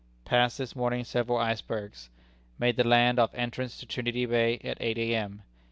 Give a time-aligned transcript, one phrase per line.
[0.25, 2.09] Passed this morning several icebergs.
[2.57, 5.43] Made the land off entrance to Trinity Bay at eight A.M.